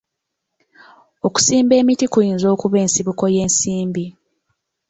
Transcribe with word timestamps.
Okusimba 1.27 1.73
emiti 1.81 2.05
kuyinza 2.13 2.47
okuba 2.55 2.75
ensibuko 2.83 3.23
y'ensimbi. 3.35 4.05